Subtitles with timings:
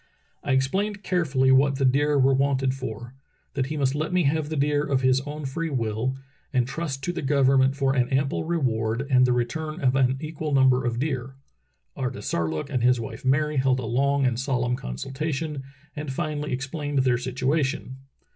[0.43, 3.13] *T explained carefully what the deer were wanted for;
[3.53, 6.17] that he must let me have the deer of his own free will,
[6.51, 10.53] and trust to the government for an ample reward and the return of an equal
[10.55, 11.35] number of deer.
[11.95, 15.61] "Artisarlook and his wife Mary held a long and solemn consultation
[15.95, 17.97] and finally explained their situa tion.